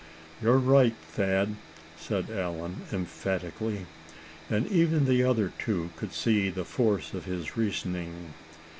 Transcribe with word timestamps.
"You're 0.41 0.57
right, 0.57 0.95
Thad," 1.11 1.57
said 1.95 2.31
Allan, 2.31 2.77
emphatically. 2.91 3.85
And 4.49 4.65
even 4.65 5.05
the 5.05 5.23
other 5.23 5.53
two 5.59 5.91
could 5.95 6.11
see 6.13 6.49
the 6.49 6.65
force 6.65 7.13
of 7.13 7.25
his 7.25 7.55
reasoning. 7.55 8.33